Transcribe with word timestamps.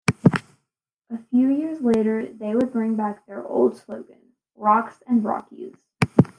A 1.11 1.19
few 1.29 1.47
years 1.51 1.79
latter 1.79 2.25
they 2.25 2.55
would 2.55 2.73
bring 2.73 2.95
back 2.95 3.27
their 3.27 3.45
old 3.45 3.77
slogan 3.77 4.33
Rocks 4.55 5.03
and 5.05 5.23
Rockies. 5.23 5.75